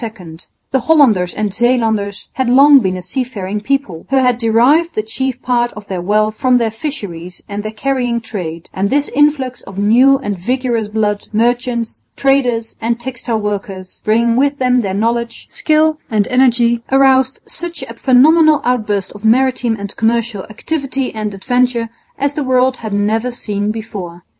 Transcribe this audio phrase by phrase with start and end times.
[0.71, 5.39] The Hollanders and Zeelanders had long been a seafaring people, who had derived the chief
[5.43, 9.77] part of their wealth from their fisheries and their carrying trade; and this influx of
[9.77, 15.99] new and vigorous blood, merchants, traders, and textile workers, bringing with them their knowledge, skill
[16.09, 22.33] and energy, aroused such a phenomenal outburst of maritime and commercial activity and adventure as
[22.33, 24.23] the world had never seen before.